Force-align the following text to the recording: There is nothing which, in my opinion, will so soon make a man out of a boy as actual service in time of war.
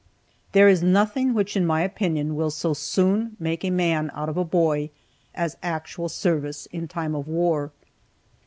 There 0.53 0.67
is 0.67 0.81
nothing 0.81 1.35
which, 1.35 1.55
in 1.55 1.63
my 1.63 1.81
opinion, 1.83 2.35
will 2.35 2.49
so 2.49 2.73
soon 2.73 3.35
make 3.39 3.63
a 3.63 3.69
man 3.69 4.09
out 4.15 4.29
of 4.29 4.35
a 4.35 4.43
boy 4.43 4.89
as 5.35 5.57
actual 5.61 6.09
service 6.09 6.65
in 6.71 6.87
time 6.87 7.13
of 7.13 7.27
war. 7.27 7.71